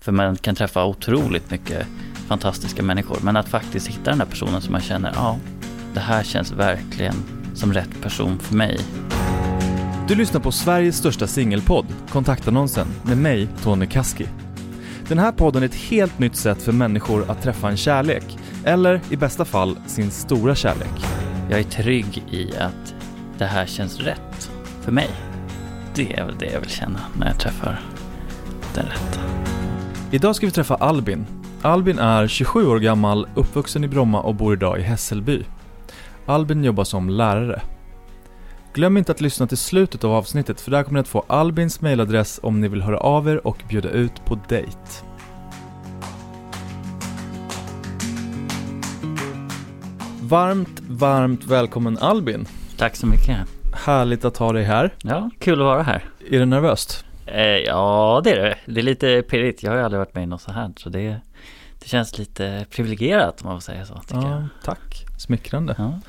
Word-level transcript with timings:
För 0.00 0.12
man 0.12 0.36
kan 0.36 0.54
träffa 0.54 0.84
otroligt 0.84 1.50
mycket 1.50 1.86
fantastiska 2.28 2.82
människor. 2.82 3.18
Men 3.22 3.36
att 3.36 3.48
faktiskt 3.48 3.86
hitta 3.86 4.10
den 4.10 4.18
där 4.18 4.26
personen 4.26 4.60
som 4.60 4.72
man 4.72 4.80
känner, 4.80 5.12
ja, 5.14 5.38
det 5.94 6.00
här 6.00 6.22
känns 6.22 6.52
verkligen 6.52 7.14
som 7.54 7.72
rätt 7.72 8.02
person 8.02 8.38
för 8.38 8.54
mig. 8.54 8.80
Du 10.08 10.14
lyssnar 10.14 10.40
på 10.40 10.52
Sveriges 10.52 10.96
största 10.96 11.26
singelpodd, 11.26 11.86
Kontaktannonsen, 12.12 12.86
med 13.02 13.18
mig, 13.18 13.48
Tony 13.62 13.86
Kaski. 13.86 14.26
Den 15.08 15.18
här 15.18 15.32
podden 15.32 15.62
är 15.62 15.66
ett 15.66 15.74
helt 15.74 16.18
nytt 16.18 16.36
sätt 16.36 16.62
för 16.62 16.72
människor 16.72 17.30
att 17.30 17.42
träffa 17.42 17.68
en 17.68 17.76
kärlek, 17.76 18.38
eller 18.64 19.00
i 19.10 19.16
bästa 19.16 19.44
fall 19.44 19.76
sin 19.86 20.10
stora 20.10 20.54
kärlek. 20.54 21.04
Jag 21.50 21.58
är 21.60 21.64
trygg 21.64 22.24
i 22.30 22.56
att 22.56 22.94
det 23.38 23.46
här 23.46 23.66
känns 23.66 24.00
rätt 24.00 24.50
för 24.80 24.92
mig. 24.92 25.10
Det 25.94 26.12
är 26.12 26.24
väl 26.24 26.38
det 26.38 26.52
jag 26.52 26.60
vill 26.60 26.70
känna 26.70 27.00
när 27.18 27.26
jag 27.26 27.38
träffar 27.38 27.80
den 28.74 28.86
rätta. 28.86 29.39
Idag 30.12 30.36
ska 30.36 30.46
vi 30.46 30.52
träffa 30.52 30.74
Albin. 30.74 31.26
Albin 31.62 31.98
är 31.98 32.28
27 32.28 32.66
år 32.66 32.78
gammal, 32.78 33.28
uppvuxen 33.34 33.84
i 33.84 33.88
Bromma 33.88 34.20
och 34.20 34.34
bor 34.34 34.52
idag 34.52 34.78
i 34.78 34.82
Hässelby. 34.82 35.44
Albin 36.26 36.64
jobbar 36.64 36.84
som 36.84 37.10
lärare. 37.10 37.62
Glöm 38.74 38.96
inte 38.96 39.12
att 39.12 39.20
lyssna 39.20 39.46
till 39.46 39.56
slutet 39.58 40.04
av 40.04 40.12
avsnittet 40.12 40.60
för 40.60 40.70
där 40.70 40.82
kommer 40.82 40.98
ni 40.98 41.00
att 41.00 41.08
få 41.08 41.24
Albins 41.26 41.80
mailadress 41.80 42.40
om 42.42 42.60
ni 42.60 42.68
vill 42.68 42.82
höra 42.82 42.98
av 42.98 43.28
er 43.28 43.46
och 43.46 43.62
bjuda 43.68 43.88
ut 43.88 44.24
på 44.24 44.38
dejt. 44.48 44.78
Varmt, 50.22 50.80
varmt 50.88 51.44
välkommen 51.44 51.98
Albin. 51.98 52.46
Tack 52.78 52.96
så 52.96 53.06
mycket. 53.06 53.36
Härligt 53.74 54.24
att 54.24 54.36
ha 54.36 54.52
dig 54.52 54.64
här. 54.64 54.94
Ja, 55.02 55.30
kul 55.38 55.60
att 55.60 55.64
vara 55.64 55.82
här. 55.82 56.04
Är 56.30 56.38
det 56.38 56.46
nervöst? 56.46 57.04
Eh, 57.32 57.42
ja, 57.66 58.20
det 58.24 58.30
är 58.30 58.36
det. 58.42 58.56
Det 58.66 58.80
är 58.80 58.84
lite 58.84 59.22
pirrigt. 59.22 59.62
Jag 59.62 59.70
har 59.70 59.78
ju 59.78 59.84
aldrig 59.84 59.98
varit 59.98 60.14
med 60.14 60.22
i 60.22 60.26
något 60.26 60.40
så 60.42 60.52
här, 60.52 60.70
så 60.76 60.88
det, 60.88 61.16
det 61.78 61.88
känns 61.88 62.18
lite 62.18 62.66
privilegierat 62.70 63.42
om 63.42 63.48
man 63.48 63.56
får 63.56 63.62
säga 63.62 63.86
så. 63.86 63.94
Tycker 63.98 64.14
Ja, 64.22 64.30
jag. 64.30 64.46
tack. 64.64 65.04
Smickrande. 65.18 65.74
Ja. 65.78 66.00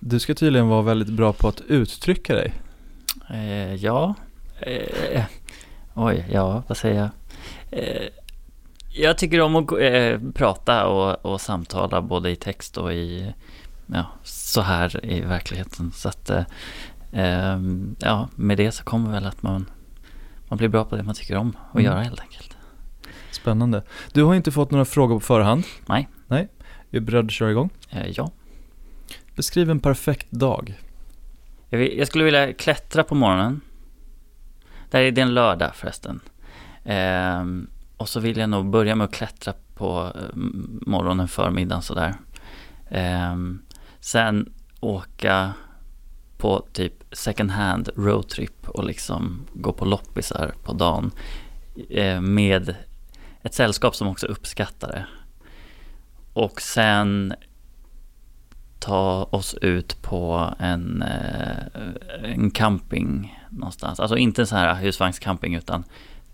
Du 0.00 0.18
ska 0.18 0.34
tydligen 0.34 0.68
vara 0.68 0.82
väldigt 0.82 1.08
bra 1.08 1.32
på 1.32 1.48
att 1.48 1.60
uttrycka 1.60 2.34
dig. 2.34 2.54
Eh, 3.30 3.74
ja. 3.74 4.14
Eh, 4.60 5.24
oj, 5.94 6.26
ja, 6.32 6.62
vad 6.66 6.76
säger 6.76 6.96
jag? 7.00 7.08
Eh, 7.80 8.08
jag 8.92 9.18
tycker 9.18 9.40
om 9.40 9.56
att 9.56 9.72
eh, 9.80 10.20
prata 10.34 10.86
och, 10.86 11.32
och 11.32 11.40
samtala 11.40 12.02
både 12.02 12.30
i 12.30 12.36
text 12.36 12.76
och 12.78 12.92
i, 12.92 13.32
ja, 13.86 14.04
så 14.22 14.60
här 14.60 15.04
i 15.06 15.20
verkligheten. 15.20 15.92
Så 15.92 16.08
att, 16.08 16.30
eh, 16.30 17.58
ja, 17.98 18.28
med 18.34 18.56
det 18.56 18.72
så 18.72 18.84
kommer 18.84 19.10
väl 19.12 19.26
att 19.26 19.42
man, 19.42 19.66
man 20.48 20.56
blir 20.58 20.68
bra 20.68 20.84
på 20.84 20.96
det 20.96 21.02
man 21.02 21.14
tycker 21.14 21.36
om 21.36 21.56
att 21.68 21.74
Mm. 21.74 21.84
göra 21.84 22.00
helt 22.02 22.20
enkelt. 22.20 22.56
Spännande. 23.30 23.82
Du 24.12 24.22
har 24.24 24.34
inte 24.34 24.52
fått 24.52 24.70
några 24.70 24.84
frågor 24.84 25.14
på 25.14 25.20
förhand. 25.20 25.64
Nej. 25.86 26.08
Nej. 26.26 26.42
Är 26.42 26.46
du 26.90 27.00
beredd 27.00 27.24
att 27.24 27.30
köra 27.32 27.50
igång? 27.50 27.70
Eh, 27.90 28.06
ja. 28.06 28.30
Beskriv 29.36 29.70
en 29.70 29.80
perfekt 29.80 30.30
dag. 30.30 30.74
Jag, 31.70 31.78
vill, 31.78 31.98
jag 31.98 32.08
skulle 32.08 32.24
vilja 32.24 32.52
klättra 32.52 33.04
på 33.04 33.14
morgonen. 33.14 33.60
Det 34.90 34.96
här 34.96 35.04
är 35.04 35.10
det 35.10 35.20
är 35.20 35.26
en 35.26 35.34
lördag 35.34 35.74
förresten. 35.74 36.20
Ehm, 36.84 37.66
och 37.96 38.08
så 38.08 38.20
vill 38.20 38.36
jag 38.36 38.50
nog 38.50 38.70
börja 38.70 38.94
med 38.94 39.04
att 39.04 39.12
klättra 39.12 39.52
på 39.74 40.12
eh, 40.14 40.36
morgonen, 40.86 41.28
förmiddagen 41.28 41.82
sådär. 41.82 42.14
Ehm, 42.90 43.62
sen 44.00 44.52
åka 44.80 45.52
på 46.38 46.66
typ 46.72 46.92
second 47.12 47.50
hand 47.50 47.88
roadtrip 47.96 48.68
och 48.68 48.84
liksom 48.84 49.46
gå 49.52 49.72
på 49.72 49.84
loppisar 49.84 50.54
på 50.62 50.72
dagen. 50.72 51.10
Eh, 51.90 52.20
med 52.20 52.74
ett 53.42 53.54
sällskap 53.54 53.96
som 53.96 54.08
också 54.08 54.26
uppskattar 54.26 54.88
det. 54.88 55.06
Och 56.32 56.60
sen 56.60 57.34
ta 58.78 59.28
oss 59.30 59.54
ut 59.54 60.02
på 60.02 60.54
en, 60.58 61.02
eh, 61.02 61.82
en 62.22 62.50
camping 62.50 63.38
någonstans. 63.50 64.00
Alltså 64.00 64.16
inte 64.16 64.42
en 64.42 64.46
sån 64.46 64.58
här 64.58 64.74
husvagnscamping 64.74 65.54
utan 65.54 65.84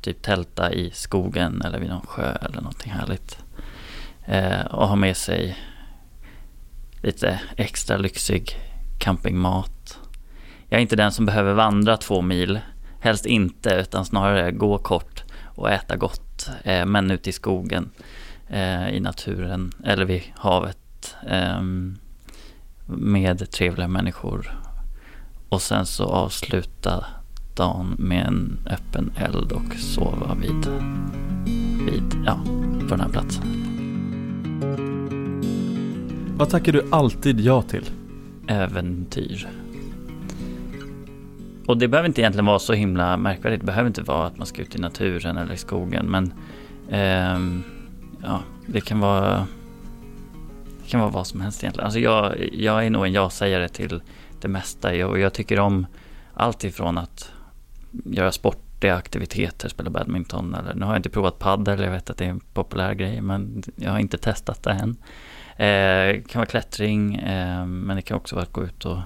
typ 0.00 0.22
tälta 0.22 0.72
i 0.72 0.90
skogen 0.90 1.62
eller 1.62 1.78
vid 1.78 1.88
någon 1.88 2.06
sjö 2.06 2.32
eller 2.32 2.56
någonting 2.56 2.92
härligt. 2.92 3.38
Eh, 4.26 4.60
och 4.60 4.88
ha 4.88 4.96
med 4.96 5.16
sig 5.16 5.56
lite 7.02 7.40
extra 7.56 7.96
lyxig 7.96 8.56
campingmat. 8.98 9.81
Jag 10.72 10.78
är 10.78 10.82
inte 10.82 10.96
den 10.96 11.12
som 11.12 11.26
behöver 11.26 11.54
vandra 11.54 11.96
två 11.96 12.22
mil. 12.22 12.60
Helst 13.00 13.26
inte 13.26 13.74
utan 13.74 14.04
snarare 14.04 14.52
gå 14.52 14.78
kort 14.78 15.24
och 15.44 15.70
äta 15.70 15.96
gott. 15.96 16.50
Eh, 16.64 16.86
men 16.86 17.10
ute 17.10 17.30
i 17.30 17.32
skogen, 17.32 17.90
eh, 18.48 18.88
i 18.88 19.00
naturen 19.00 19.72
eller 19.84 20.04
vid 20.04 20.22
havet. 20.34 21.16
ehm, 21.28 21.98
med 22.86 23.50
trevliga 23.50 23.88
människor. 23.88 24.60
Och 25.48 25.62
sen 25.62 25.86
så 25.86 26.04
avsluta 26.04 27.04
dagen 27.56 27.96
med 27.98 28.26
en 28.26 28.58
öppen 28.66 29.12
eld 29.16 29.52
och 29.52 29.74
sova 29.74 30.34
vid, 30.34 30.66
vid 31.86 32.24
ja, 32.26 32.40
på 32.80 32.96
den 32.96 33.00
här 33.00 33.08
platsen. 33.08 33.44
Vad 36.36 36.50
tackar 36.50 36.72
du 36.72 36.88
alltid 36.90 37.40
ja 37.40 37.62
till? 37.62 37.90
Äventyr. 38.46 39.61
Och 41.66 41.78
det 41.78 41.88
behöver 41.88 42.08
inte 42.08 42.20
egentligen 42.20 42.46
vara 42.46 42.58
så 42.58 42.72
himla 42.72 43.16
märkvärdigt. 43.16 43.60
Det 43.60 43.66
behöver 43.66 43.86
inte 43.88 44.02
vara 44.02 44.26
att 44.26 44.36
man 44.38 44.46
ska 44.46 44.62
ut 44.62 44.74
i 44.74 44.78
naturen 44.78 45.36
eller 45.36 45.54
i 45.54 45.56
skogen. 45.56 46.06
Men 46.06 46.32
eh, 46.90 47.62
ja, 48.22 48.40
det 48.66 48.80
kan 48.80 49.00
vara 49.00 49.46
det 50.84 50.88
kan 50.90 51.00
vara 51.00 51.10
vad 51.10 51.26
som 51.26 51.40
helst 51.40 51.62
egentligen. 51.62 51.84
Alltså 51.84 52.00
jag, 52.00 52.48
jag 52.52 52.86
är 52.86 52.90
nog 52.90 53.06
en 53.06 53.12
ja-sägare 53.12 53.68
till 53.68 54.02
det 54.40 54.48
mesta. 54.48 54.94
Jag- 54.96 55.10
Och 55.10 55.18
jag 55.18 55.32
tycker 55.32 55.60
om 55.60 55.86
allt 56.34 56.64
ifrån 56.64 56.98
att 56.98 57.32
göra 58.04 58.32
sportiga 58.32 58.94
aktiviteter, 58.96 59.68
spela 59.68 59.90
badminton 59.90 60.54
eller 60.54 60.74
nu 60.74 60.84
har 60.84 60.92
jag 60.92 60.98
inte 60.98 61.10
provat 61.10 61.38
paddel, 61.38 61.80
jag 61.80 61.90
vet 61.90 62.10
att 62.10 62.16
det 62.16 62.24
är 62.24 62.28
en 62.28 62.40
populär 62.40 62.94
grej 62.94 63.20
men 63.20 63.62
jag 63.76 63.90
har 63.90 63.98
inte 63.98 64.18
testat 64.18 64.62
det 64.62 64.70
än. 64.70 64.90
Eh, 65.56 66.12
det 66.14 66.22
kan 66.28 66.38
vara 66.40 66.46
klättring 66.46 67.14
eh, 67.14 67.66
men 67.66 67.96
det 67.96 68.02
kan 68.02 68.16
också 68.16 68.34
vara 68.34 68.42
att 68.42 68.52
gå 68.52 68.64
ut 68.64 68.84
och, 68.84 68.98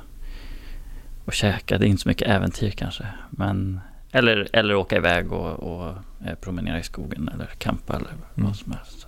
och 1.26 1.32
käka. 1.32 1.78
Det 1.78 1.86
är 1.86 1.88
inte 1.88 2.02
så 2.02 2.08
mycket 2.08 2.28
äventyr 2.28 2.70
kanske. 2.70 3.06
Men, 3.30 3.80
eller, 4.12 4.48
eller 4.52 4.74
åka 4.74 4.96
iväg 4.96 5.32
och, 5.32 5.52
och 5.52 5.88
eh, 6.26 6.34
promenera 6.40 6.78
i 6.78 6.82
skogen 6.82 7.28
eller 7.34 7.46
campa 7.46 7.96
eller 7.96 8.08
Mm. 8.10 8.48
vad 8.48 8.56
som 8.56 8.72
helst. 8.72 9.06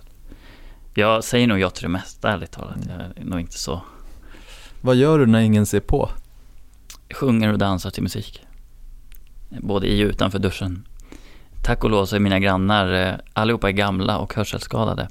Jag 0.93 1.23
säger 1.23 1.47
nog 1.47 1.59
ja 1.59 1.69
till 1.69 1.83
det 1.83 1.89
mesta 1.89 2.31
ärligt 2.31 2.51
talat. 2.51 2.77
Jag 2.87 3.23
är 3.23 3.29
nog 3.29 3.39
inte 3.39 3.57
så 3.57 3.81
Vad 4.81 4.95
gör 4.95 5.19
du 5.19 5.25
när 5.25 5.39
ingen 5.39 5.65
ser 5.65 5.79
på? 5.79 6.09
sjunger 7.13 7.51
och 7.51 7.57
dansar 7.57 7.89
till 7.89 8.03
musik. 8.03 8.45
Både 9.49 9.87
i 9.87 10.03
och 10.05 10.09
utanför 10.09 10.39
duschen. 10.39 10.87
Tack 11.63 11.83
och 11.83 11.89
lov 11.89 12.05
så 12.05 12.15
är 12.15 12.19
mina 12.19 12.39
grannar, 12.39 12.91
eh, 12.93 13.13
allihopa 13.33 13.67
är 13.67 13.71
gamla 13.71 14.17
och 14.17 14.33
hörselskadade. 14.33 15.07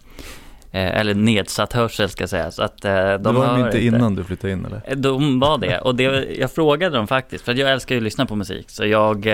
Eh, 0.72 1.00
eller 1.00 1.14
nedsatt 1.14 1.72
hörsel 1.72 2.08
ska 2.08 2.22
jag 2.22 2.30
säga. 2.30 2.50
Så 2.50 2.62
att, 2.62 2.84
eh, 2.84 2.94
de 2.94 3.22
det 3.22 3.32
var 3.32 3.58
de 3.58 3.64
inte 3.66 3.84
innan 3.84 4.14
du 4.14 4.24
flyttade 4.24 4.52
in 4.52 4.64
eller? 4.64 4.82
Eh, 4.84 4.96
De 4.96 5.40
var 5.40 5.58
det 5.58 5.78
och 5.78 5.94
det, 5.94 6.36
jag 6.38 6.52
frågade 6.52 6.96
dem 6.96 7.06
faktiskt, 7.06 7.44
för 7.44 7.54
jag 7.54 7.72
älskar 7.72 7.94
ju 7.94 7.98
att 7.98 8.04
lyssna 8.04 8.26
på 8.26 8.36
musik. 8.36 8.70
Så 8.70 8.86
jag 8.86 9.26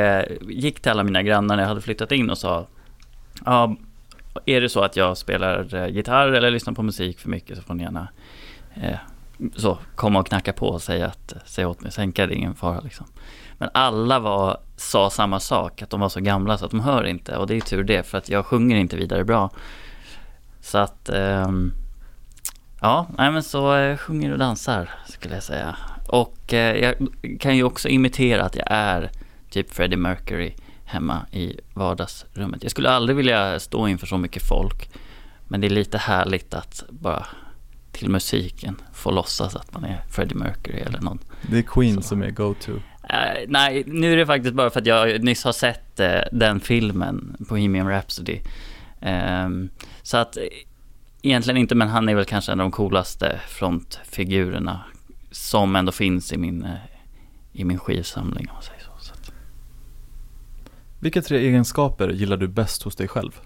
gick 0.49 0.81
till 0.81 0.91
alla 0.91 1.03
mina 1.03 1.23
grannar 1.23 1.57
när 1.57 1.63
jag 1.63 1.69
hade 1.69 1.81
flyttat 1.81 2.13
in 2.13 2.31
och 2.31 2.39
sa 2.39 2.67
Ja, 3.45 3.77
är 4.45 4.61
det 4.61 4.69
så 4.69 4.81
att 4.81 4.97
jag 4.97 5.17
spelar 5.17 5.87
gitarr 5.89 6.29
eller 6.33 6.51
lyssnar 6.51 6.75
på 6.75 6.83
musik 6.83 7.19
för 7.19 7.29
mycket 7.29 7.57
så 7.57 7.63
får 7.63 7.75
ni 7.75 7.83
gärna 7.83 8.09
eh, 8.75 8.97
så, 9.57 9.79
komma 9.95 10.19
och 10.21 10.27
knacka 10.27 10.53
på 10.53 10.69
och 10.69 10.83
säga, 10.83 11.07
att, 11.07 11.35
säga 11.47 11.69
åt 11.69 11.81
mig, 11.81 11.93
sänka 11.93 12.27
det 12.27 12.35
är 12.35 12.37
ingen 12.37 12.55
fara 12.55 12.81
liksom. 12.81 13.07
Men 13.59 13.69
alla 13.75 14.19
var, 14.19 14.59
sa 14.77 15.11
samma 15.11 15.41
sak, 15.41 15.83
att 15.83 15.91
de 15.91 16.01
var 16.01 16.09
så 16.09 16.21
gamla 16.21 16.59
så 16.59 16.65
att 16.65 16.71
de 16.71 16.81
hör 16.81 17.05
inte. 17.05 17.37
Och 17.37 17.47
det 17.47 17.57
är 17.57 17.61
tur 17.61 17.85
det, 17.85 18.07
för 18.07 18.19
att 18.19 18.29
jag 18.29 18.47
sjunger 18.47 18.77
inte 18.77 18.97
vidare 18.97 19.25
bra. 19.25 19.51
Så 20.65 20.79
att, 20.79 21.09
ehm, 21.09 21.73
ja, 22.81 23.07
nej 23.19 23.31
men 23.31 23.43
så 23.43 23.77
eh, 23.77 23.97
sjunger 23.97 24.33
och 24.33 24.39
dansar 24.39 24.91
skulle 25.09 25.35
jag 25.35 25.43
säga. 25.43 25.77
Och 26.09 26.53
eh, 26.53 26.77
jag 26.77 26.95
kan 27.41 27.57
ju 27.57 27.63
också 27.63 27.89
imitera 27.89 28.45
att 28.45 28.57
jag 28.57 28.67
är 28.71 29.11
typ 29.51 29.75
Freddie 29.75 29.97
Mercury 29.97 30.53
hemma 30.85 31.27
i 31.33 31.61
vardagsrummet. 31.75 32.63
Jag 32.63 32.71
skulle 32.71 32.91
aldrig 32.91 33.17
vilja 33.17 33.61
stå 33.61 33.89
inför 33.89 34.07
så 34.07 34.19
mycket 34.19 34.43
folk. 34.43 34.91
Men 35.49 35.61
det 35.61 35.67
är 35.67 35.71
lite 35.71 35.99
härligt 35.99 36.55
att 36.55 36.85
bara 36.89 37.27
till 37.93 38.11
musiken 38.11 38.77
få 38.93 39.11
låtsas 39.11 39.57
att 39.57 39.73
man 39.73 39.85
är 39.85 40.03
Freddie 40.11 40.35
Mercury 40.35 40.81
eller 40.81 41.01
någon. 41.01 41.19
Det 41.43 41.59
är 41.59 41.63
Queen 41.63 41.95
Så. 41.95 42.03
som 42.03 42.23
är 42.23 42.31
go-to. 42.31 42.73
Eh, 43.09 43.45
nej, 43.49 43.83
nu 43.87 44.13
är 44.13 44.17
det 44.17 44.27
faktiskt 44.27 44.55
bara 44.55 44.71
för 44.71 44.81
att 44.81 44.87
jag 44.87 45.25
nyss 45.25 45.45
har 45.45 45.53
sett 45.53 46.01
eh, 46.01 46.21
den 46.33 46.61
filmen, 46.61 47.37
Bohemian 47.39 47.89
Rhapsody. 47.89 48.41
Ehm, 49.05 49.71
så 50.03 50.17
att, 50.17 50.39
egentligen 51.23 51.57
inte, 51.57 51.75
men 51.75 51.89
han 51.89 52.09
är 52.09 52.15
väl 52.15 52.25
kanske 52.25 52.53
en 52.53 52.61
av 52.61 52.65
de 52.65 52.73
coolaste 52.73 53.41
frontfigurerna 53.49 54.85
som 55.31 55.77
ändå 55.77 55.93
finns 55.93 56.33
i 56.33 56.37
min, 56.37 56.65
eh, 56.65 56.75
i 57.53 57.65
min 57.65 57.79
skivsamling 57.79 58.49
om 58.49 58.55
man 58.55 58.63
säger 58.63 58.81
så. 58.81 58.91
så 58.99 59.13
att, 59.13 59.33
Vilka 61.01 61.23
tre 61.23 61.39
egenskaper 61.39 62.09
gillar 62.09 62.37
du 62.37 62.49
bäst 62.49 62.83
hos 62.83 62.97
dig 62.97 63.09
själv? 63.09 63.41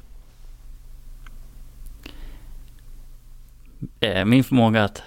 Eh, 4.01 4.25
min 4.25 4.45
förmåga 4.45 4.85
att 4.85 5.03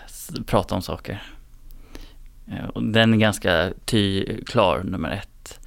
prata 0.45 0.75
om 0.75 0.81
saker. 0.81 1.23
Eh, 2.47 2.81
den 2.81 3.13
är 3.13 3.17
ganska 3.17 3.73
ty 3.85 4.25
klar, 4.43 4.83
nummer 4.83 5.09
ett. 5.09 5.59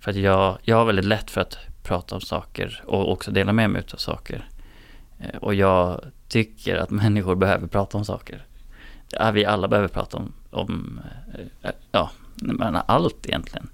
För 0.00 0.10
att 0.10 0.16
jag, 0.16 0.58
jag 0.62 0.76
har 0.76 0.84
väldigt 0.84 1.04
lätt 1.04 1.30
för 1.30 1.40
att 1.40 1.71
prata 1.82 2.14
om 2.14 2.20
saker 2.20 2.82
och 2.86 3.12
också 3.12 3.30
dela 3.30 3.52
med 3.52 3.70
mig 3.70 3.82
av 3.92 3.96
saker. 3.96 4.48
Eh, 5.22 5.36
och 5.36 5.54
jag 5.54 6.00
tycker 6.28 6.76
att 6.76 6.90
människor 7.02 7.34
behöver 7.34 7.66
prata 7.66 7.98
om 7.98 8.04
saker. 8.04 8.46
Vi 9.32 9.44
alla 9.44 9.68
behöver 9.68 9.88
prata 9.88 10.16
om, 10.16 10.32
om 10.50 11.00
eh, 11.34 11.40
eh, 11.62 11.74
ja, 11.92 12.10
allt 12.86 13.26
egentligen. 13.26 13.68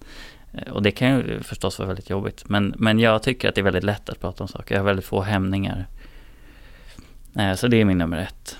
Och 0.71 0.83
det 0.83 0.91
kan 0.91 1.09
ju 1.09 1.43
förstås 1.43 1.79
vara 1.79 1.87
väldigt 1.87 2.11
jobbigt. 2.11 2.49
Men, 2.49 2.75
men 2.79 2.99
jag 2.99 3.23
tycker 3.23 3.49
att 3.49 3.55
det 3.55 3.61
är 3.61 3.63
väldigt 3.63 3.85
lätt 3.85 4.09
att 4.09 4.21
prata 4.21 4.45
om 4.45 4.49
saker. 4.49 4.75
Jag 4.75 4.81
har 4.81 4.87
väldigt 4.87 5.05
få 5.05 5.21
hämningar. 5.21 5.87
Så 7.57 7.69
det 7.69 7.77
är 7.77 7.85
min 7.85 7.99
nummer 7.99 8.19
ett. 8.19 8.59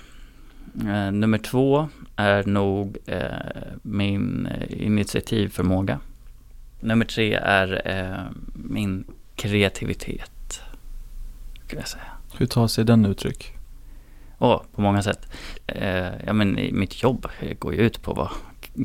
Nummer 1.13 1.37
två 1.37 1.89
är 2.15 2.43
nog 2.43 2.97
min 3.81 4.47
initiativförmåga. 4.69 5.99
Nummer 6.79 7.05
tre 7.05 7.33
är 7.33 7.81
min 8.53 9.05
kreativitet. 9.39 10.61
Skulle 11.65 11.81
jag 11.81 11.87
säga. 11.87 12.03
Hur 12.37 12.45
tar 12.45 12.67
sig 12.67 12.85
den 12.85 13.05
uttryck? 13.05 13.53
Oh, 14.37 14.61
på 14.75 14.81
många 14.81 15.03
sätt. 15.03 15.27
Eh, 15.67 16.11
ja, 16.25 16.33
men 16.33 16.69
mitt 16.71 17.03
jobb 17.03 17.27
går 17.59 17.73
ju 17.73 17.81
ut 17.81 18.01
på 18.01 18.11
att 18.11 18.17
vara 18.17 18.31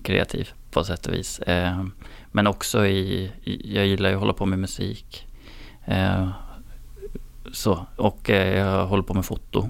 kreativ 0.02 0.48
på 0.70 0.84
sätt 0.84 1.06
och 1.06 1.12
vis. 1.12 1.38
Eh, 1.38 1.84
men 2.32 2.46
också 2.46 2.86
i, 2.86 3.32
i, 3.44 3.76
jag 3.76 3.86
gillar 3.86 4.08
ju 4.08 4.14
att 4.14 4.20
hålla 4.20 4.32
på 4.32 4.46
med 4.46 4.58
musik. 4.58 5.26
Eh, 5.84 6.28
så, 7.52 7.86
och 7.96 8.30
eh, 8.30 8.58
jag 8.58 8.86
håller 8.86 9.02
på 9.02 9.14
med 9.14 9.24
foto. 9.24 9.68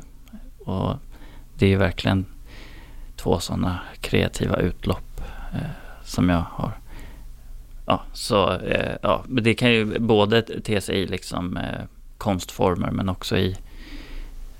Och 0.59 0.97
det 1.59 1.73
är 1.73 1.77
verkligen 1.77 2.27
två 3.17 3.39
sådana 3.39 3.81
kreativa 4.01 4.57
utlopp 4.57 5.21
eh, 5.53 5.71
som 6.05 6.29
jag 6.29 6.45
har. 6.51 6.79
Ja, 7.87 8.03
så 8.13 8.53
eh, 8.53 8.97
ja, 9.03 9.25
det 9.29 9.55
kan 9.55 9.73
ju 9.73 9.99
både 9.99 10.43
te 10.43 10.81
sig 10.81 10.97
i 10.97 11.07
liksom 11.07 11.57
eh, 11.57 11.85
konstformer 12.19 12.91
men 12.91 13.09
också 13.09 13.37
i 13.37 13.57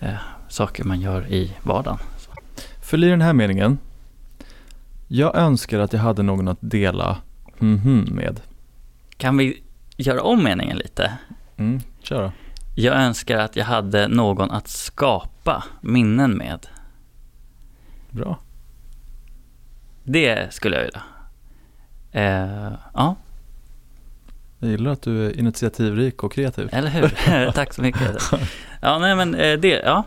eh, 0.01 0.15
saker 0.49 0.85
man 0.85 1.01
gör 1.01 1.27
i 1.27 1.57
vardagen. 1.63 1.99
Fyll 2.83 3.05
i 3.05 3.09
den 3.09 3.21
här 3.21 3.33
meningen. 3.33 3.79
Jag 5.09 5.37
önskar 5.37 5.79
att 5.79 5.93
jag 5.93 6.01
hade 6.01 6.23
någon 6.23 6.49
att 6.49 6.59
dela 6.61 7.19
mm 7.61 8.01
med. 8.01 8.41
Kan 9.17 9.37
vi 9.37 9.63
göra 9.97 10.23
om 10.23 10.45
meningen 10.45 10.77
lite? 10.77 11.19
Mm, 11.57 11.81
kör 12.03 12.23
då. 12.23 12.33
Jag 12.75 12.97
önskar 12.97 13.39
att 13.39 13.57
jag 13.57 13.65
hade 13.65 14.09
någon 14.09 14.51
att 14.51 14.69
skapa 14.69 15.65
minnen 15.81 16.31
med. 16.31 16.67
Bra. 18.11 18.39
Det 20.05 20.55
skulle 20.55 20.77
jag 20.77 20.85
vilja. 20.85 21.03
Eh, 22.15 22.73
ja. 22.95 23.17
Jag 24.59 24.71
gillar 24.71 24.91
att 24.91 25.03
du 25.03 25.27
är 25.27 25.39
initiativrik 25.39 26.25
och 26.25 26.33
kreativ. 26.33 26.69
Eller 26.73 26.91
hur? 26.91 27.51
Tack 27.53 27.75
så 27.75 27.83
mycket. 27.83 28.23
Ja, 28.81 28.99
nej 28.99 29.17
men 29.17 29.35
eh, 29.35 29.59
det, 29.59 29.83
ja. 29.85 30.05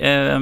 Eh, 0.00 0.40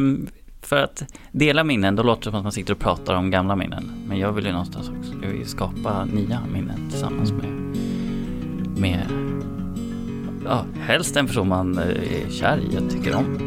för 0.62 0.76
att 0.76 1.04
dela 1.32 1.64
minnen, 1.64 1.96
då 1.96 2.02
låter 2.02 2.20
det 2.20 2.30
som 2.30 2.34
att 2.34 2.42
man 2.42 2.52
sitter 2.52 2.72
och 2.72 2.78
pratar 2.78 3.14
om 3.14 3.30
gamla 3.30 3.56
minnen. 3.56 4.04
Men 4.06 4.18
jag 4.18 4.32
vill 4.32 4.46
ju 4.46 4.52
någonstans 4.52 4.90
också 4.98 5.12
jag 5.22 5.28
vill 5.28 5.48
skapa 5.48 6.04
nya 6.04 6.40
minnen 6.52 6.90
tillsammans 6.90 7.32
med, 7.32 7.50
med 8.76 9.06
ja, 10.44 10.64
helst 10.80 11.16
en 11.16 11.26
person 11.26 11.48
man 11.48 11.78
eh, 11.78 12.24
är 12.24 12.30
kär 12.30 12.58
i 12.58 12.78
och 12.78 12.90
tycker 12.90 13.14
om. 13.14 13.46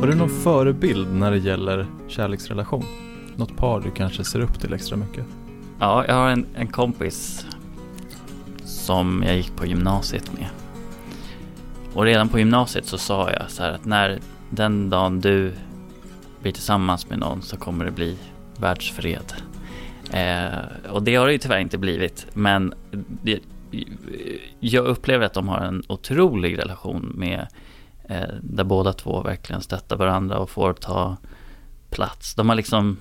Har 0.00 0.06
du 0.06 0.14
någon 0.14 0.42
förebild 0.42 1.14
när 1.14 1.30
det 1.30 1.38
gäller 1.38 1.86
kärleksrelation? 2.08 2.84
Något 3.36 3.56
par 3.56 3.80
du 3.80 3.90
kanske 3.90 4.24
ser 4.24 4.40
upp 4.40 4.60
till 4.60 4.72
extra 4.72 4.96
mycket? 4.96 5.24
Ja, 5.80 6.04
jag 6.06 6.14
har 6.14 6.28
en, 6.28 6.46
en 6.54 6.66
kompis 6.66 7.46
som 8.64 9.24
jag 9.26 9.36
gick 9.36 9.56
på 9.56 9.66
gymnasiet 9.66 10.32
med. 10.32 10.48
Och 11.94 12.04
redan 12.04 12.28
på 12.28 12.38
gymnasiet 12.38 12.86
så 12.86 12.98
sa 12.98 13.30
jag 13.30 13.50
så 13.50 13.62
här 13.62 13.72
att 13.72 13.84
när 13.84 14.20
den 14.50 14.90
dagen 14.90 15.20
du 15.20 15.52
blir 16.42 16.52
tillsammans 16.52 17.10
med 17.10 17.18
någon 17.18 17.42
så 17.42 17.56
kommer 17.56 17.84
det 17.84 17.90
bli 17.90 18.18
världsfred. 18.56 19.32
Eh, 20.12 20.90
och 20.90 21.02
det 21.02 21.14
har 21.14 21.26
det 21.26 21.32
ju 21.32 21.38
tyvärr 21.38 21.58
inte 21.58 21.78
blivit, 21.78 22.26
men 22.34 22.74
det, 23.22 23.40
jag 24.60 24.84
upplever 24.84 25.26
att 25.26 25.34
de 25.34 25.48
har 25.48 25.58
en 25.58 25.82
otrolig 25.88 26.58
relation 26.58 27.12
med 27.14 27.46
Eh, 28.08 28.34
där 28.42 28.64
båda 28.64 28.92
två 28.92 29.22
verkligen 29.22 29.60
stöttar 29.60 29.96
varandra 29.96 30.38
och 30.38 30.50
får 30.50 30.72
ta 30.72 31.16
plats. 31.90 32.34
De 32.34 32.48
har 32.48 32.56
liksom 32.56 32.96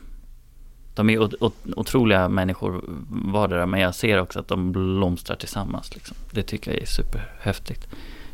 de 0.96 1.10
är 1.10 1.30
otroliga 1.76 2.30
människor 2.30 2.84
vardera 3.10 3.66
men 3.66 3.80
jag 3.80 3.96
ser 3.96 4.20
också 4.20 4.40
att 4.40 4.48
de 4.48 4.72
blomstrar 4.72 5.36
tillsammans. 5.36 5.96
Liksom. 5.96 6.18
Det 6.32 6.44
tycker 6.44 6.72
jag 6.72 6.82
är 6.82 6.86
superhäftigt. 6.86 7.88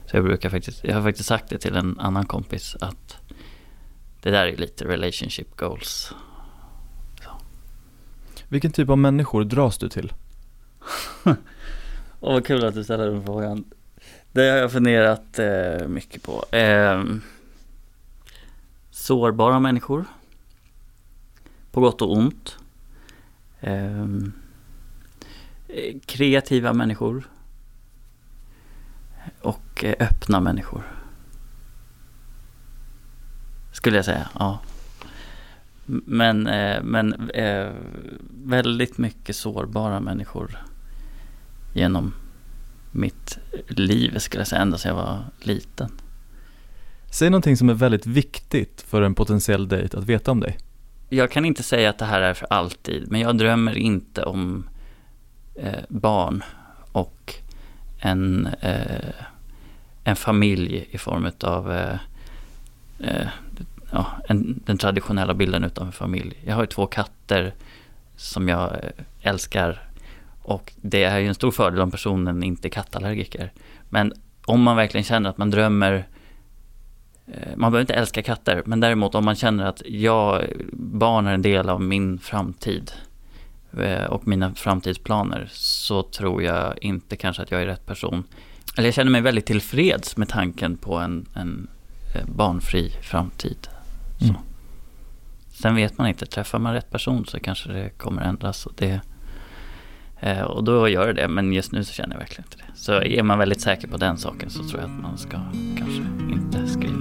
Så 0.05 0.17
jag 0.17 0.23
brukar 0.23 0.49
faktiskt, 0.49 0.83
jag 0.83 0.95
har 0.95 1.03
faktiskt 1.03 1.29
sagt 1.29 1.49
det 1.49 1.57
till 1.57 1.75
en 1.75 1.99
annan 1.99 2.25
kompis 2.25 2.75
att 2.81 3.17
det 4.21 4.31
där 4.31 4.45
är 4.45 4.57
lite 4.57 4.85
relationship 4.85 5.57
goals. 5.57 6.13
Så. 7.23 7.29
Vilken 8.47 8.71
typ 8.71 8.89
av 8.89 8.97
människor 8.97 9.43
dras 9.43 9.77
du 9.77 9.89
till? 9.89 10.13
Åh 11.23 11.33
oh, 12.29 12.33
vad 12.33 12.45
kul 12.45 12.65
att 12.65 12.73
du 12.73 12.83
ställer 12.83 13.11
den 13.11 13.25
frågan. 13.25 13.65
Det 14.31 14.49
har 14.49 14.57
jag 14.57 14.71
funderat 14.71 15.39
eh, 15.39 15.87
mycket 15.87 16.23
på. 16.23 16.55
Eh, 16.55 17.03
sårbara 18.91 19.59
människor. 19.59 20.05
På 21.71 21.81
gott 21.81 22.01
och 22.01 22.11
ont. 22.17 22.57
Ehm, 23.61 24.33
eh, 25.67 25.95
kreativa 26.05 26.73
människor. 26.73 27.29
Och 29.41 29.83
eh, 29.83 29.95
öppna 29.99 30.39
människor. 30.39 30.83
Skulle 33.71 33.95
jag 33.95 34.05
säga, 34.05 34.29
ja. 34.39 34.59
Men, 36.05 36.47
eh, 36.47 36.83
men 36.83 37.29
eh, 37.29 37.71
väldigt 38.43 38.97
mycket 38.97 39.35
sårbara 39.35 39.99
människor 39.99 40.57
genom 41.73 42.13
mitt 42.91 43.37
liv 43.67 44.17
skulle 44.17 44.41
jag 44.41 44.47
säga 44.47 44.61
ända 44.61 44.77
sedan 44.77 44.89
jag 44.89 45.03
var 45.03 45.25
liten. 45.39 45.91
Säg 47.11 47.29
någonting 47.29 47.57
som 47.57 47.69
är 47.69 47.73
väldigt 47.73 48.07
viktigt 48.07 48.81
för 48.81 49.01
en 49.01 49.15
potentiell 49.15 49.67
dejt 49.67 49.97
att 49.97 50.03
veta 50.03 50.31
om 50.31 50.39
dig. 50.39 50.57
Jag 51.09 51.31
kan 51.31 51.45
inte 51.45 51.63
säga 51.63 51.89
att 51.89 51.97
det 51.97 52.05
här 52.05 52.21
är 52.21 52.33
för 52.33 52.47
alltid, 52.49 53.11
men 53.11 53.21
jag 53.21 53.37
drömmer 53.37 53.77
inte 53.77 54.23
om 54.23 54.69
eh, 55.55 55.83
barn 55.89 56.43
och 56.91 57.33
en, 57.99 58.49
eh, 58.61 59.13
en 60.03 60.15
familj 60.15 60.87
i 60.91 60.97
form 60.97 61.31
av 61.43 61.71
eh, 61.71 61.97
eh, 62.99 63.27
ja, 63.91 64.05
en, 64.27 64.63
den 64.65 64.77
traditionella 64.77 65.33
bilden 65.33 65.63
utav 65.63 65.85
en 65.85 65.91
familj. 65.91 66.37
Jag 66.45 66.55
har 66.55 66.63
ju 66.63 66.67
två 66.67 66.85
katter 66.85 67.53
som 68.15 68.49
jag 68.49 68.71
eh, 68.71 68.89
älskar 69.21 69.83
och 70.41 70.73
det 70.81 71.03
är 71.03 71.19
ju 71.19 71.27
en 71.27 71.35
stor 71.35 71.51
fördel 71.51 71.81
om 71.81 71.91
personen 71.91 72.43
inte 72.43 72.67
är 72.67 72.69
kattallergiker. 72.69 73.51
Men 73.89 74.13
om 74.45 74.61
man 74.61 74.75
verkligen 74.75 75.03
känner 75.03 75.29
att 75.29 75.37
man 75.37 75.49
drömmer 75.49 75.93
eh, 75.93 76.03
man 77.55 77.71
behöver 77.71 77.81
inte 77.81 77.93
älska 77.93 78.21
katter, 78.23 78.63
men 78.65 78.79
däremot 78.79 79.15
om 79.15 79.25
man 79.25 79.35
känner 79.35 79.65
att 79.65 79.81
jag, 79.85 80.43
barn 80.73 81.27
är 81.27 81.33
en 81.33 81.41
del 81.41 81.69
av 81.69 81.81
min 81.81 82.19
framtid 82.19 82.91
eh, 83.77 84.03
och 84.03 84.27
mina 84.27 84.53
framtidsplaner 84.53 85.49
så 85.51 86.03
tror 86.03 86.43
jag 86.43 86.73
inte 86.81 87.15
kanske 87.15 87.43
att 87.43 87.51
jag 87.51 87.61
är 87.61 87.65
rätt 87.65 87.85
person. 87.85 88.23
Eller 88.77 88.87
jag 88.87 88.93
känner 88.93 89.11
mig 89.11 89.21
väldigt 89.21 89.45
tillfreds 89.45 90.17
med 90.17 90.29
tanken 90.29 90.77
på 90.77 90.95
en, 90.95 91.25
en 91.33 91.67
eh, 92.15 92.25
barnfri 92.25 92.89
framtid. 92.89 93.67
Mm. 94.21 94.35
Sen 95.51 95.75
vet 95.75 95.97
man 95.97 96.07
inte, 96.07 96.25
träffar 96.25 96.59
man 96.59 96.73
rätt 96.73 96.91
person 96.91 97.25
så 97.25 97.39
kanske 97.39 97.71
det 97.71 97.89
kommer 97.89 98.21
ändras. 98.21 98.65
Och 98.65 98.73
det, 98.77 99.01
Eh, 100.19 100.41
och 100.41 100.63
då 100.63 100.87
gör 100.87 101.07
det 101.07 101.13
det, 101.13 101.27
men 101.27 101.53
just 101.53 101.71
nu 101.71 101.83
så 101.83 101.93
känner 101.93 102.15
jag 102.15 102.19
verkligen 102.19 102.45
inte 102.45 102.57
det. 102.57 102.77
Så 102.79 103.01
är 103.01 103.23
man 103.23 103.39
väldigt 103.39 103.61
säker 103.61 103.87
på 103.87 103.97
den 103.97 104.17
saken 104.17 104.49
så 104.49 104.63
tror 104.63 104.81
jag 104.81 104.89
att 104.89 105.01
man 105.01 105.17
ska 105.17 105.37
kanske 105.77 106.03
inte 106.31 106.67
skriva 106.67 106.98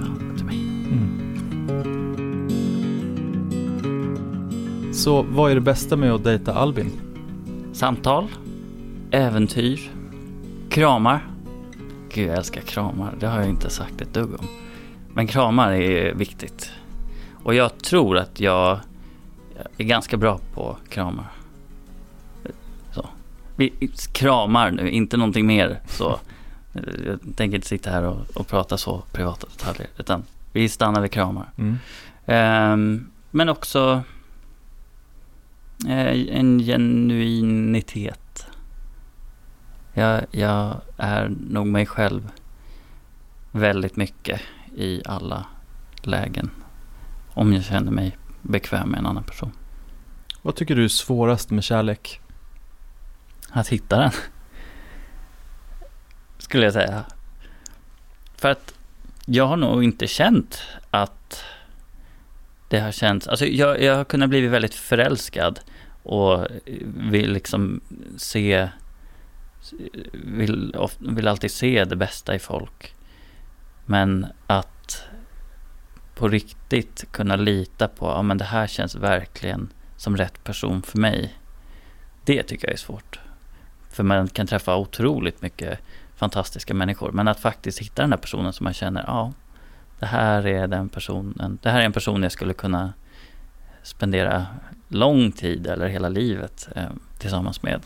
Så 4.99 5.21
vad 5.21 5.51
är 5.51 5.55
det 5.55 5.61
bästa 5.61 5.95
med 5.95 6.11
att 6.11 6.23
dejta 6.23 6.53
Albin? 6.53 6.91
Samtal, 7.73 8.27
äventyr, 9.11 9.91
kramar. 10.69 11.27
Gud, 12.13 12.29
jag 12.29 12.37
älskar 12.37 12.61
kramar. 12.61 13.15
Det 13.19 13.27
har 13.27 13.39
jag 13.39 13.49
inte 13.49 13.69
sagt 13.69 14.01
ett 14.01 14.13
dugg 14.13 14.33
om. 14.39 14.47
Men 15.13 15.27
kramar 15.27 15.71
är 15.71 16.13
viktigt. 16.13 16.71
Och 17.43 17.53
jag 17.53 17.77
tror 17.77 18.17
att 18.17 18.39
jag 18.39 18.79
är 19.77 19.83
ganska 19.83 20.17
bra 20.17 20.39
på 20.53 20.77
kramar 20.89 21.25
vi 23.59 23.91
kramar 24.11 24.71
nu, 24.71 24.89
inte 24.89 25.17
någonting 25.17 25.45
mer 25.45 25.79
så. 25.87 26.19
Jag 27.05 27.19
tänker 27.35 27.55
inte 27.55 27.67
sitta 27.67 27.91
här 27.91 28.03
och, 28.03 28.17
och 28.33 28.47
prata 28.47 28.77
så 28.77 29.03
privata 29.11 29.47
detaljer, 29.47 29.87
utan 29.97 30.23
vi 30.51 30.69
stannar 30.69 31.01
vid 31.01 31.11
kramar. 31.11 31.49
Mm. 31.57 31.77
Ehm, 32.25 33.11
men 33.31 33.49
också 33.49 34.03
en 35.87 36.59
genuinitet. 36.59 38.47
Jag, 39.93 40.25
jag 40.31 40.81
är 40.97 41.31
nog 41.49 41.67
mig 41.67 41.85
själv 41.85 42.29
väldigt 43.51 43.95
mycket 43.95 44.41
i 44.75 45.01
alla 45.05 45.45
lägen. 46.01 46.49
Om 47.33 47.53
jag 47.53 47.63
känner 47.63 47.91
mig 47.91 48.17
bekväm 48.41 48.89
med 48.89 48.97
en 48.97 49.05
annan 49.05 49.23
person. 49.23 49.51
Vad 50.41 50.55
tycker 50.55 50.75
du 50.75 50.83
är 50.83 50.87
svårast 50.87 51.51
med 51.51 51.63
kärlek? 51.63 52.21
Att 53.49 53.67
hitta 53.67 53.99
den. 53.99 54.11
Skulle 56.37 56.63
jag 56.63 56.73
säga. 56.73 57.05
För 58.35 58.49
att 58.49 58.73
jag 59.25 59.47
har 59.47 59.57
nog 59.57 59.83
inte 59.83 60.07
känt 60.07 60.61
att 60.91 61.43
det 62.69 62.79
har 62.79 62.91
känts, 62.91 63.27
alltså 63.27 63.45
jag, 63.45 63.81
jag 63.81 63.95
har 63.95 64.03
kunnat 64.03 64.29
bli 64.29 64.47
väldigt 64.47 64.75
förälskad 64.75 65.59
och 66.03 66.47
vill 67.11 67.33
liksom 67.33 67.81
se, 68.17 68.69
vill, 70.13 70.75
vill 70.99 71.27
alltid 71.27 71.51
se 71.51 71.85
det 71.85 71.95
bästa 71.95 72.35
i 72.35 72.39
folk. 72.39 72.93
Men 73.85 74.27
att 74.47 75.03
på 76.15 76.27
riktigt 76.27 77.05
kunna 77.11 77.35
lita 77.35 77.87
på, 77.87 78.05
ja 78.05 78.21
men 78.21 78.37
det 78.37 78.45
här 78.45 78.67
känns 78.67 78.95
verkligen 78.95 79.69
som 79.97 80.17
rätt 80.17 80.43
person 80.43 80.81
för 80.81 80.97
mig. 80.97 81.33
Det 82.25 82.43
tycker 82.43 82.67
jag 82.67 82.73
är 82.73 82.77
svårt. 82.77 83.19
För 83.89 84.03
man 84.03 84.27
kan 84.27 84.47
träffa 84.47 84.75
otroligt 84.75 85.41
mycket 85.41 85.79
fantastiska 86.15 86.73
människor. 86.73 87.11
Men 87.11 87.27
att 87.27 87.39
faktiskt 87.39 87.79
hitta 87.79 88.01
den 88.01 88.09
där 88.09 88.17
personen 88.17 88.53
som 88.53 88.63
man 88.63 88.73
känner, 88.73 89.03
ja, 89.07 89.33
det 89.99 90.05
här 90.05 90.47
är 90.47 90.67
den 90.67 90.89
personen, 90.89 91.59
det 91.61 91.69
här 91.69 91.81
är 91.81 91.85
en 91.85 91.93
person 91.93 92.23
jag 92.23 92.31
skulle 92.31 92.53
kunna 92.53 92.93
spendera 93.83 94.47
lång 94.87 95.31
tid 95.31 95.67
eller 95.67 95.87
hela 95.87 96.09
livet 96.09 96.69
eh, 96.75 96.89
tillsammans 97.17 97.63
med. 97.63 97.81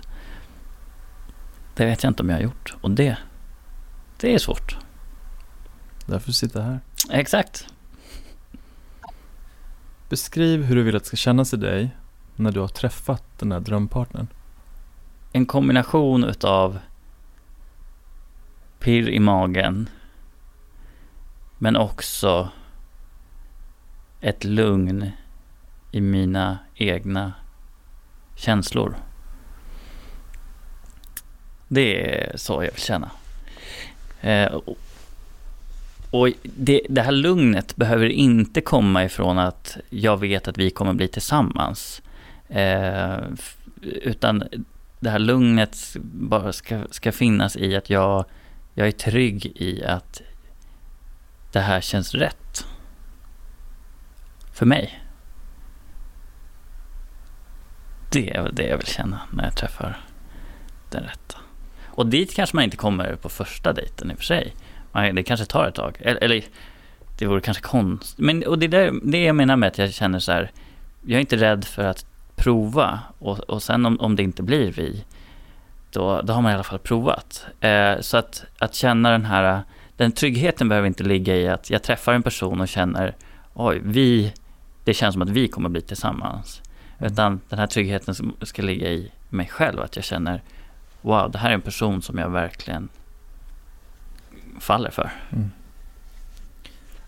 Det 1.75 1.85
vet 1.85 2.03
jag 2.03 2.09
inte 2.09 2.23
om 2.23 2.29
jag 2.29 2.35
har 2.35 2.43
gjort. 2.43 2.75
Och 2.81 2.91
det, 2.91 3.17
det 4.17 4.33
är 4.33 4.39
svårt. 4.39 4.77
Därför 6.05 6.31
sitter 6.31 6.59
jag 6.59 6.67
här. 6.67 6.79
Exakt. 7.11 7.67
Beskriv 10.09 10.63
hur 10.63 10.75
du 10.75 10.83
vill 10.83 10.95
att 10.95 11.03
det 11.03 11.07
ska 11.07 11.17
kännas 11.17 11.53
i 11.53 11.57
dig 11.57 11.89
när 12.35 12.51
du 12.51 12.59
har 12.59 12.67
träffat 12.67 13.23
den 13.39 13.49
där 13.49 13.59
drömpartnern. 13.59 14.27
En 15.31 15.45
kombination 15.45 16.23
utav 16.23 16.79
pirr 18.79 19.09
i 19.09 19.19
magen 19.19 19.89
men 21.63 21.75
också 21.75 22.49
ett 24.21 24.43
lugn 24.43 25.11
i 25.91 26.01
mina 26.01 26.57
egna 26.75 27.33
känslor. 28.35 28.95
Det 31.67 32.15
är 32.15 32.37
så 32.37 32.53
jag 32.53 32.71
vill 32.71 32.81
känna. 32.81 33.11
Eh, 34.21 34.59
och- 36.11 36.29
det, 36.43 36.81
det 36.89 37.01
här 37.01 37.11
lugnet 37.11 37.75
behöver 37.75 38.09
inte 38.09 38.61
komma 38.61 39.03
ifrån 39.03 39.39
att 39.39 39.77
jag 39.89 40.17
vet 40.19 40.47
att 40.47 40.57
vi 40.57 40.69
kommer 40.69 40.93
bli 40.93 41.07
tillsammans. 41.07 42.01
Eh, 42.49 43.17
utan 43.81 44.43
det 44.99 45.09
här 45.09 45.19
lugnet 45.19 45.77
bara 46.03 46.53
ska, 46.53 46.83
ska 46.91 47.11
finnas 47.11 47.57
i 47.57 47.75
att 47.75 47.89
jag, 47.89 48.25
jag 48.73 48.87
är 48.87 48.91
trygg 48.91 49.45
i 49.45 49.83
att 49.83 50.21
det 51.53 51.59
här 51.59 51.81
känns 51.81 52.15
rätt. 52.15 52.67
För 54.51 54.65
mig. 54.65 54.99
Det 58.11 58.35
är 58.35 58.43
väl 58.43 58.55
det 58.55 58.67
jag 58.67 58.77
vill 58.77 58.87
känna 58.87 59.21
när 59.31 59.43
jag 59.43 59.55
träffar 59.55 60.01
den 60.89 61.03
rätta. 61.03 61.37
Och 61.85 62.07
dit 62.07 62.35
kanske 62.35 62.55
man 62.55 62.63
inte 62.63 62.77
kommer 62.77 63.15
på 63.15 63.29
första 63.29 63.73
dejten 63.73 64.11
i 64.11 64.13
och 64.13 64.17
för 64.17 64.25
sig. 64.25 64.55
Det 65.13 65.23
kanske 65.23 65.45
tar 65.45 65.67
ett 65.67 65.75
tag. 65.75 65.97
Eller, 65.99 66.23
eller 66.23 66.43
det 67.17 67.25
vore 67.25 67.41
kanske 67.41 67.63
konstigt. 67.63 68.19
Men 68.19 68.43
och 68.43 68.59
det 68.59 68.65
är 68.65 68.69
där, 68.69 68.93
det 69.03 69.23
jag 69.23 69.35
menar 69.35 69.55
med 69.55 69.67
att 69.67 69.77
jag 69.77 69.93
känner 69.93 70.19
så 70.19 70.31
här. 70.31 70.51
Jag 71.01 71.15
är 71.15 71.21
inte 71.21 71.37
rädd 71.37 71.65
för 71.65 71.83
att 71.83 72.05
prova 72.35 72.99
och, 73.19 73.39
och 73.39 73.63
sen 73.63 73.85
om, 73.85 73.99
om 73.99 74.15
det 74.15 74.23
inte 74.23 74.43
blir 74.43 74.71
vi, 74.71 75.05
då, 75.91 76.21
då 76.21 76.33
har 76.33 76.41
man 76.41 76.51
i 76.51 76.53
alla 76.53 76.63
fall 76.63 76.79
provat. 76.79 77.45
Eh, 77.59 77.99
så 77.99 78.17
att, 78.17 78.45
att 78.59 78.75
känna 78.75 79.11
den 79.11 79.25
här, 79.25 79.63
den 79.97 80.11
tryggheten 80.11 80.69
behöver 80.69 80.87
inte 80.87 81.03
ligga 81.03 81.35
i 81.35 81.47
att 81.47 81.69
jag 81.69 81.83
träffar 81.83 82.13
en 82.13 82.23
person 82.23 82.61
och 82.61 82.67
känner, 82.67 83.15
oj, 83.53 83.81
vi, 83.83 84.33
det 84.83 84.93
känns 84.93 85.13
som 85.13 85.21
att 85.21 85.29
vi 85.29 85.47
kommer 85.47 85.69
bli 85.69 85.81
tillsammans. 85.81 86.61
Utan 86.99 87.41
den 87.49 87.59
här 87.59 87.67
tryggheten 87.67 88.33
ska 88.41 88.61
ligga 88.61 88.87
i 88.91 89.11
mig 89.29 89.47
själv, 89.47 89.81
att 89.81 89.95
jag 89.95 90.05
känner, 90.05 90.41
wow, 91.01 91.31
det 91.31 91.37
här 91.37 91.49
är 91.49 91.53
en 91.53 91.61
person 91.61 92.01
som 92.01 92.17
jag 92.17 92.29
verkligen 92.29 92.89
faller 94.59 94.89
för. 94.89 95.11
Mm. 95.31 95.51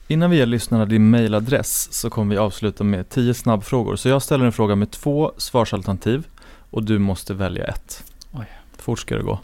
Innan 0.08 0.30
vi 0.30 0.38
ger 0.38 0.46
lyssnarna 0.46 0.86
din 0.86 1.10
mailadress 1.10 1.94
så 1.94 2.10
kommer 2.10 2.36
vi 2.36 2.40
avsluta 2.40 2.84
med 2.84 3.10
10 3.10 3.34
snabbfrågor. 3.34 3.96
Så 3.96 4.10
jag 4.10 4.22
ställer 4.22 4.46
en 4.46 4.52
fråga 4.52 4.76
med 4.76 4.92
två 4.92 5.32
svarsalternativ 5.38 6.28
och 6.70 6.84
du 6.84 7.00
måste 7.00 7.34
välja 7.34 7.64
ett. 7.66 8.04
Oj. 8.32 8.46
Fort 8.78 9.00
ska 9.00 9.16
det 9.16 9.24
gå. 9.24 9.40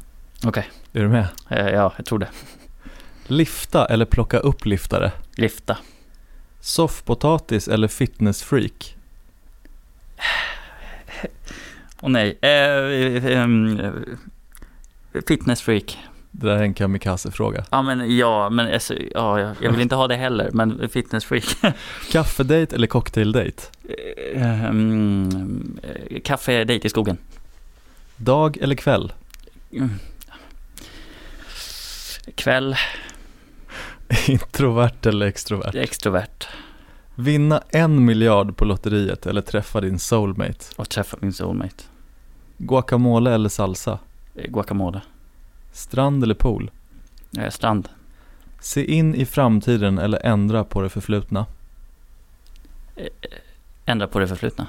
Okej, 0.46 0.70
Är 0.94 1.02
du 1.02 1.08
med? 1.08 1.28
eh, 1.50 1.68
ja, 1.68 1.94
jag 1.98 2.06
tror 2.06 2.20
det. 2.20 2.28
Lifta 3.32 3.86
eller 3.86 4.06
plocka 4.06 4.38
upp 4.38 4.66
liftare? 4.66 5.12
Lyfta. 5.36 5.78
Soffpotatis 6.60 7.68
eller 7.68 7.88
fitnessfreak? 7.88 8.96
Och 12.02 12.12
nej, 12.12 12.38
eh, 12.42 12.52
eh, 13.40 13.92
fitnessfreak. 15.28 15.98
Det 16.32 16.48
där 16.48 16.56
är 16.56 16.64
en 16.64 16.74
kamikaze-fråga. 16.74 17.66
Ja 17.72 17.82
men 17.82 18.18
ja, 18.18 18.50
men 18.50 18.74
alltså, 18.74 18.94
ja, 19.14 19.40
jag- 19.62 19.72
vill 19.72 19.82
inte 19.82 19.96
ha 19.96 20.08
det 20.08 20.16
heller, 20.16 20.50
men 20.54 20.90
fitnessfreak. 20.90 21.44
Kaffedate 22.12 22.76
eller 22.76 22.88
cocktaildate? 22.88 23.64
um, 24.70 25.80
kaffe, 26.24 26.64
dejt 26.64 26.88
i 26.88 26.90
skogen. 26.90 27.18
Dag 28.18 28.58
eller 28.58 28.76
kväll? 28.76 29.14
Mm. 29.74 29.90
Kväll, 32.36 32.76
Introvert 34.28 35.06
eller 35.06 35.26
extrovert? 35.26 35.76
extrovert 35.76 36.48
Vinna 37.16 37.64
en 37.70 38.06
miljard 38.06 38.58
på 38.58 38.66
lotteriet 38.66 39.26
eller 39.26 39.42
träffa 39.42 39.82
din 39.82 40.00
soulmate? 40.00 40.66
och 40.76 40.90
träffa 40.90 41.18
min 41.22 41.34
soulmate. 41.34 41.84
Guacamole 42.58 43.34
eller 43.34 43.50
salsa? 43.50 44.00
Eh, 44.36 44.52
Guacamole. 44.52 45.02
Strand 45.72 46.24
eller 46.24 46.36
pool? 46.36 46.72
Eh, 47.38 47.50
Strand. 47.50 47.90
Se 48.60 48.86
in 48.86 49.16
i 49.16 49.26
framtiden 49.26 49.98
eller 49.98 50.26
ändra 50.26 50.64
på 50.64 50.82
det 50.82 50.90
förflutna? 50.90 51.46
Eh, 52.96 53.06
Ändra 53.86 54.08
på 54.08 54.20
det 54.20 54.28
förflutna. 54.28 54.68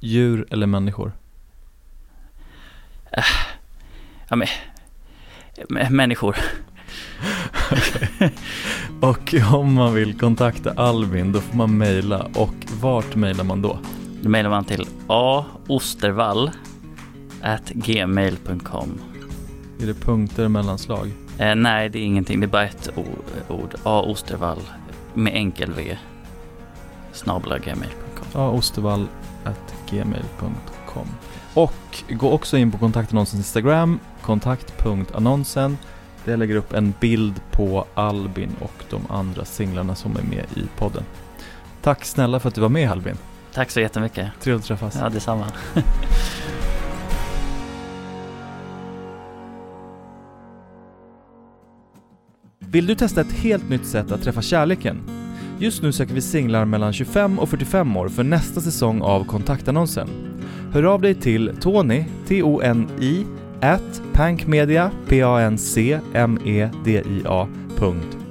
Djur 0.00 0.46
eller 0.50 0.66
människor? 0.66 1.12
Ja, 4.28 4.36
men, 4.36 4.48
m- 5.70 5.96
Och 9.00 9.34
om 9.52 9.74
man 9.74 9.94
vill 9.94 10.18
kontakta 10.18 10.70
Albin 10.70 11.32
då 11.32 11.40
får 11.40 11.56
man 11.56 11.78
mejla 11.78 12.26
och 12.34 12.54
vart 12.80 13.14
mejlar 13.14 13.44
man 13.44 13.62
då? 13.62 13.78
Då 14.22 14.28
mejlar 14.28 14.50
man 14.50 14.64
till 14.64 14.86
aostervall 15.06 16.50
gmail.com. 17.72 19.00
Är 19.82 19.86
det 19.86 19.94
punkter 19.94 20.48
mellanslag? 20.48 21.12
Eh, 21.38 21.54
nej, 21.54 21.88
det 21.88 21.98
är 21.98 22.02
ingenting. 22.02 22.40
Det 22.40 22.46
är 22.46 22.48
bara 22.48 22.64
ett 22.64 22.88
ord. 23.48 23.74
A. 23.82 24.02
Ostervall 24.06 24.60
med 25.14 25.34
enkel 25.34 25.72
V. 25.72 25.98
Snabla 27.12 27.58
gmail.com. 27.58 28.26
Ja, 28.32 28.50
ostervall 28.50 29.06
gmail.com 29.90 31.06
Och 31.54 32.02
gå 32.08 32.30
också 32.30 32.56
in 32.56 32.72
på 32.72 32.78
kontaktannonsens 32.78 33.40
Instagram, 33.40 34.00
kontakt.annonsen. 34.22 35.78
Där 36.24 36.32
jag 36.32 36.38
lägger 36.38 36.56
upp 36.56 36.72
en 36.72 36.94
bild 37.00 37.40
på 37.50 37.84
Albin 37.94 38.56
och 38.60 38.84
de 38.90 39.02
andra 39.08 39.44
singlarna 39.44 39.94
som 39.94 40.16
är 40.16 40.22
med 40.22 40.44
i 40.54 40.66
podden. 40.76 41.02
Tack 41.82 42.04
snälla 42.04 42.40
för 42.40 42.48
att 42.48 42.54
du 42.54 42.60
var 42.60 42.68
med 42.68 42.90
Albin. 42.90 43.16
Tack 43.52 43.70
så 43.70 43.80
jättemycket. 43.80 44.28
Trevligt 44.40 44.62
att 44.62 44.68
träffas. 44.68 44.96
Ja, 45.00 45.08
detsamma. 45.08 45.46
Vill 52.58 52.86
du 52.86 52.94
testa 52.94 53.20
ett 53.20 53.32
helt 53.32 53.68
nytt 53.68 53.86
sätt 53.86 54.12
att 54.12 54.22
träffa 54.22 54.42
kärleken? 54.42 55.02
Just 55.58 55.82
nu 55.82 55.92
söker 55.92 56.14
vi 56.14 56.20
singlar 56.20 56.64
mellan 56.64 56.92
25 56.92 57.38
och 57.38 57.48
45 57.48 57.96
år 57.96 58.08
för 58.08 58.22
nästa 58.22 58.60
säsong 58.60 59.02
av 59.02 59.24
kontaktannonsen. 59.24 60.08
Hör 60.72 60.82
av 60.82 61.00
dig 61.00 61.14
till 61.14 61.56
Tony, 61.60 62.04
T-O-N-I, 62.26 63.26
at 63.64 64.02
pankmedia, 64.12 64.90
p-a-n-c-m-e-d-i-a 65.08 65.98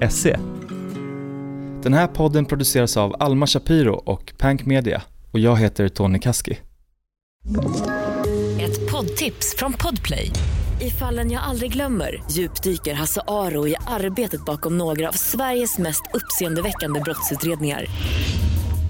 .se. 0.10 0.38
Den 1.84 1.94
här 1.94 2.08
podden 2.08 2.46
produceras 2.46 2.98
av 2.98 3.16
Alma 3.20 3.48
Shapiro 3.48 3.94
och 3.94 4.34
Pank 4.38 4.66
Media 4.66 5.02
och 5.32 5.40
jag 5.40 5.56
heter 5.56 5.90
Tony 5.90 6.20
Kaski. 6.20 6.58
Ett 8.60 8.92
poddtips 8.92 9.56
från 9.58 9.74
Podplay. 9.74 10.32
I 10.82 10.90
fallen 10.90 11.32
jag 11.32 11.44
aldrig 11.44 11.74
glömmer 11.74 12.24
djupdyker 12.32 12.94
Hasse 12.94 13.22
Aro 13.28 13.68
i 13.68 13.76
arbetet 13.88 14.46
bakom 14.46 14.78
några 14.78 15.08
av 15.08 15.14
Sveriges 15.14 15.78
mest 15.78 16.04
uppseendeväckande 16.14 17.00
brottsutredningar. 17.00 17.86